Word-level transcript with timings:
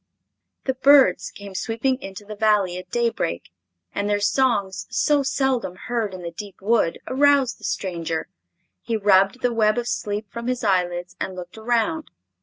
The 0.63 0.73
birds 0.73 1.29
came 1.29 1.53
sweeping 1.53 2.01
into 2.01 2.25
the 2.25 2.35
Valley 2.35 2.75
at 2.79 2.89
daybreak, 2.89 3.51
and 3.93 4.09
their 4.09 4.19
songs, 4.19 4.87
so 4.89 5.21
seldom 5.21 5.75
heard 5.75 6.15
in 6.15 6.23
the 6.23 6.31
deep 6.31 6.59
wood, 6.59 6.97
aroused 7.05 7.59
the 7.59 7.63
stranger. 7.63 8.25
He 8.81 8.97
rubbed 8.97 9.41
the 9.41 9.53
web 9.53 9.77
of 9.77 9.87
sleep 9.87 10.25
from 10.31 10.47
his 10.47 10.63
eyelids 10.63 11.15
and 11.19 11.35
looked 11.35 11.55
around. 11.55 12.09